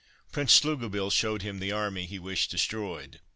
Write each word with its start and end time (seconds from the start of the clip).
Prince 0.31 0.53
Slugobyl 0.59 1.11
showed 1.11 1.43
him 1.43 1.59
the 1.59 1.71
army 1.71 2.07
he 2.07 2.17
wished 2.17 2.49
destroyed. 2.49 3.19